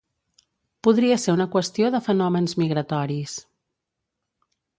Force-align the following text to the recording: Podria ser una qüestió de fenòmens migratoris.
Podria 0.87 1.17
ser 1.23 1.35
una 1.37 1.47
qüestió 1.55 1.91
de 1.97 2.01
fenòmens 2.07 2.57
migratoris. 2.63 3.37